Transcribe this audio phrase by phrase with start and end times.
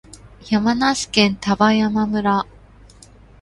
[0.41, 2.47] 山梨県丹波山村